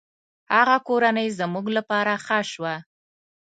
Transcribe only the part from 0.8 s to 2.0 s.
کورنۍ زموږ له